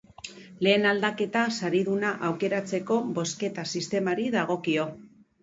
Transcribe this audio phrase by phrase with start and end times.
[0.67, 4.89] Lehen aldaketa sariduna aukeratzeko bozketa-sistemari dagokio.